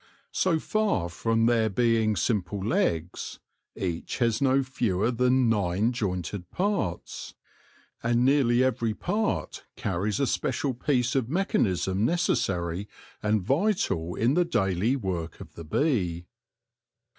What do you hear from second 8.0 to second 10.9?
and nearly every part carries a special